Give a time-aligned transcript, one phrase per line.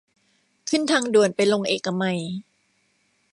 [0.69, 2.19] ขึ้นทางด่วนไปลงเอกมัย